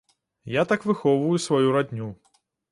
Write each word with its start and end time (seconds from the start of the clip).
Я 0.53 0.63
так 0.71 0.87
выхоўваю 0.89 1.37
сваю 1.45 1.71
радню. 1.79 2.11